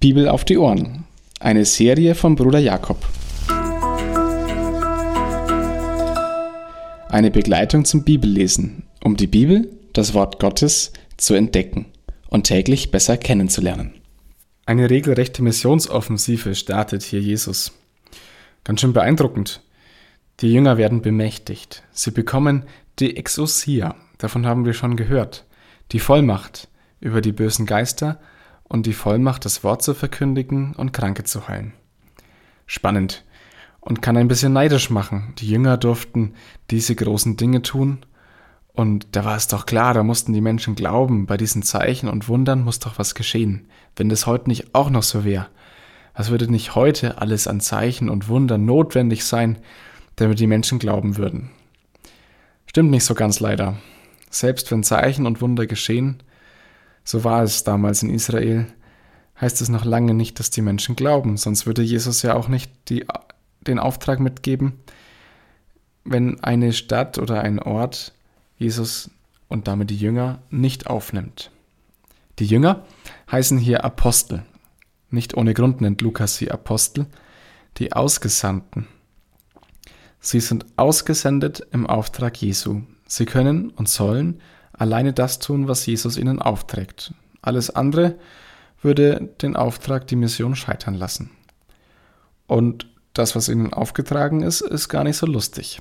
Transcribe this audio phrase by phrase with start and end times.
[0.00, 1.04] Bibel auf die Ohren.
[1.40, 3.06] Eine Serie von Bruder Jakob.
[7.10, 11.84] Eine Begleitung zum Bibellesen, um die Bibel, das Wort Gottes, zu entdecken
[12.30, 13.92] und täglich besser kennenzulernen.
[14.64, 17.72] Eine regelrechte Missionsoffensive startet hier Jesus.
[18.64, 19.60] Ganz schön beeindruckend.
[20.40, 21.82] Die Jünger werden bemächtigt.
[21.92, 22.62] Sie bekommen
[23.00, 25.44] die Exousia, davon haben wir schon gehört,
[25.92, 26.68] die Vollmacht
[27.00, 28.18] über die bösen Geister
[28.70, 31.74] und die Vollmacht, das Wort zu verkündigen und Kranke zu heilen.
[32.66, 33.24] Spannend
[33.80, 35.34] und kann ein bisschen neidisch machen.
[35.38, 36.34] Die Jünger durften
[36.70, 38.06] diese großen Dinge tun
[38.72, 42.28] und da war es doch klar, da mussten die Menschen glauben, bei diesen Zeichen und
[42.28, 43.68] Wundern muss doch was geschehen.
[43.96, 45.48] Wenn das heute nicht auch noch so wäre,
[46.14, 49.58] was würde nicht heute alles an Zeichen und Wundern notwendig sein,
[50.16, 51.50] damit die Menschen glauben würden?
[52.66, 53.78] Stimmt nicht so ganz leider.
[54.30, 56.22] Selbst wenn Zeichen und Wunder geschehen,
[57.04, 58.66] so war es damals in Israel,
[59.40, 62.70] heißt es noch lange nicht, dass die Menschen glauben, sonst würde Jesus ja auch nicht
[62.88, 63.06] die,
[63.66, 64.74] den Auftrag mitgeben,
[66.04, 68.12] wenn eine Stadt oder ein Ort
[68.58, 69.10] Jesus
[69.48, 71.50] und damit die Jünger nicht aufnimmt.
[72.38, 72.84] Die Jünger
[73.30, 74.42] heißen hier Apostel.
[75.10, 77.06] Nicht ohne Grund nennt Lukas sie Apostel,
[77.78, 78.86] die Ausgesandten.
[80.20, 82.82] Sie sind ausgesendet im Auftrag Jesu.
[83.06, 84.40] Sie können und sollen
[84.72, 87.14] alleine das tun, was Jesus ihnen aufträgt.
[87.42, 88.16] Alles andere
[88.82, 91.30] würde den Auftrag, die Mission scheitern lassen.
[92.46, 95.80] Und das, was ihnen aufgetragen ist, ist gar nicht so lustig.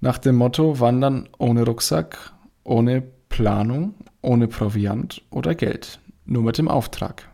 [0.00, 2.32] Nach dem Motto wandern ohne Rucksack,
[2.64, 7.28] ohne Planung, ohne Proviant oder Geld, nur mit dem Auftrag.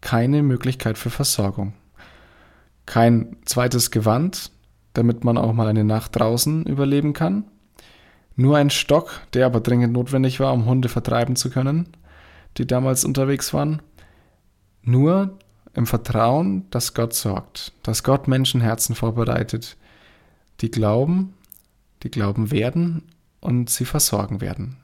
[0.00, 1.74] Keine Möglichkeit für Versorgung.
[2.86, 4.50] Kein zweites Gewand,
[4.92, 7.44] damit man auch mal eine Nacht draußen überleben kann.
[8.36, 11.88] Nur ein Stock, der aber dringend notwendig war, um Hunde vertreiben zu können,
[12.56, 13.82] die damals unterwegs waren.
[14.82, 15.38] Nur
[15.74, 19.76] im Vertrauen, dass Gott sorgt, dass Gott Menschenherzen vorbereitet,
[20.60, 21.34] die glauben,
[22.02, 23.02] die glauben werden
[23.40, 24.76] und sie versorgen werden.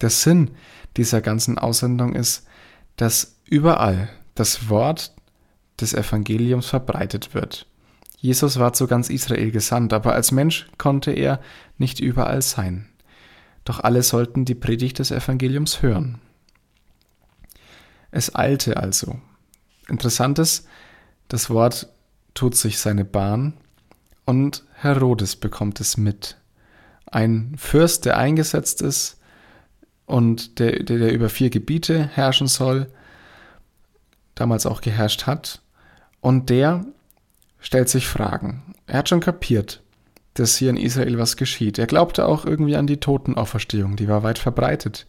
[0.00, 0.50] Der Sinn
[0.96, 2.46] dieser ganzen Aussendung ist,
[2.96, 5.14] dass überall das Wort
[5.80, 7.66] des Evangeliums verbreitet wird.
[8.24, 11.42] Jesus war zu ganz Israel gesandt, aber als Mensch konnte er
[11.76, 12.88] nicht überall sein.
[13.66, 16.22] Doch alle sollten die Predigt des Evangeliums hören.
[18.10, 19.20] Es eilte also.
[19.90, 20.66] Interessantes,
[21.28, 21.90] das Wort
[22.32, 23.52] tut sich seine Bahn
[24.24, 26.38] und Herodes bekommt es mit.
[27.04, 29.18] Ein Fürst, der eingesetzt ist
[30.06, 32.90] und der, der, der über vier Gebiete herrschen soll,
[34.34, 35.60] damals auch geherrscht hat,
[36.22, 36.86] und der
[37.64, 38.62] stellt sich Fragen.
[38.86, 39.82] Er hat schon kapiert,
[40.34, 41.78] dass hier in Israel was geschieht.
[41.78, 45.06] Er glaubte auch irgendwie an die Totenauferstehung, die war weit verbreitet.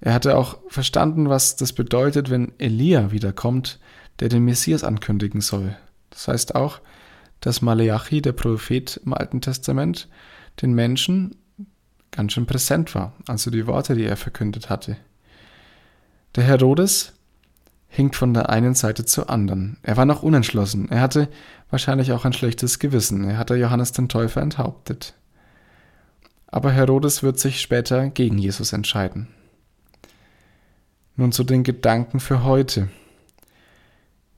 [0.00, 3.78] Er hatte auch verstanden, was das bedeutet, wenn Elia wiederkommt,
[4.18, 5.76] der den Messias ankündigen soll.
[6.10, 6.80] Das heißt auch,
[7.40, 10.08] dass Maleachi, der Prophet im Alten Testament,
[10.62, 11.36] den Menschen
[12.10, 14.96] ganz schön präsent war, also die Worte, die er verkündet hatte.
[16.34, 17.12] Der Herodes
[17.94, 19.76] hinkt von der einen Seite zur anderen.
[19.84, 20.90] Er war noch unentschlossen.
[20.90, 21.28] Er hatte
[21.70, 23.22] wahrscheinlich auch ein schlechtes Gewissen.
[23.22, 25.14] Er hatte Johannes den Täufer enthauptet.
[26.48, 29.28] Aber Herodes wird sich später gegen Jesus entscheiden.
[31.14, 32.88] Nun zu den Gedanken für heute.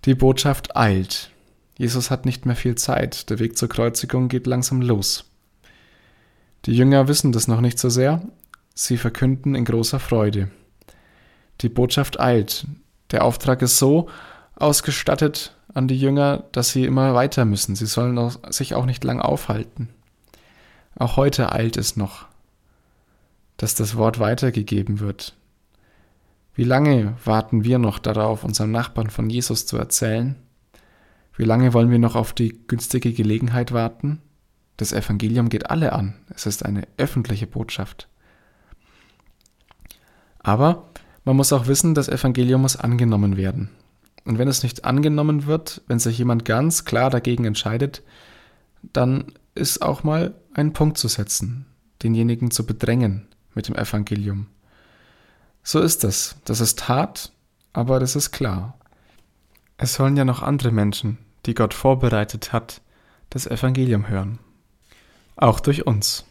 [0.04, 1.30] Die Botschaft eilt.
[1.78, 3.30] Jesus hat nicht mehr viel Zeit.
[3.30, 5.24] Der Weg zur Kreuzigung geht langsam los.
[6.66, 8.20] Die Jünger wissen das noch nicht so sehr.
[8.74, 10.50] Sie verkünden in großer Freude.
[11.62, 12.66] Die Botschaft eilt.
[13.10, 14.08] Der Auftrag ist so
[14.56, 17.76] ausgestattet an die Jünger, dass sie immer weiter müssen.
[17.76, 19.90] Sie sollen auch, sich auch nicht lang aufhalten.
[20.98, 22.26] Auch heute eilt es noch,
[23.58, 25.34] dass das Wort weitergegeben wird.
[26.54, 30.36] Wie lange warten wir noch darauf, unserem Nachbarn von Jesus zu erzählen?
[31.36, 34.22] Wie lange wollen wir noch auf die günstige Gelegenheit warten?
[34.78, 36.14] Das Evangelium geht alle an.
[36.34, 38.08] Es ist eine öffentliche Botschaft.
[40.38, 40.88] Aber
[41.26, 43.69] man muss auch wissen, das Evangelium muss angenommen werden.
[44.25, 48.03] Und wenn es nicht angenommen wird, wenn sich jemand ganz klar dagegen entscheidet,
[48.92, 51.66] dann ist auch mal ein Punkt zu setzen,
[52.03, 54.47] denjenigen zu bedrängen mit dem Evangelium.
[55.65, 56.36] So ist das.
[56.45, 57.33] Das ist hart,
[57.72, 58.78] aber das ist klar.
[59.78, 62.80] Es sollen ja noch andere Menschen, die Gott vorbereitet hat,
[63.30, 64.39] das Evangelium hören.
[65.34, 66.24] Auch durch uns.